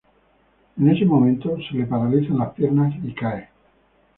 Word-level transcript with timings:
En 0.79 0.89
ese 0.89 1.05
momento, 1.05 1.57
se 1.57 1.77
le 1.77 1.85
paralizan 1.85 2.39
las 2.39 2.53
piernas 2.55 2.91
y 3.03 3.13
cae. 3.13 3.49